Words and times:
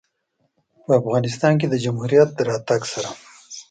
په 0.83 0.91
افغانستان 1.01 1.53
کې 1.59 1.67
د 1.69 1.75
جمهوریت 1.85 2.29
د 2.35 2.39
راتګ 2.49 2.81
سره 2.93 3.09